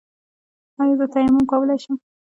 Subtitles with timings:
[0.81, 1.97] ایا زه تیمم کولی شم؟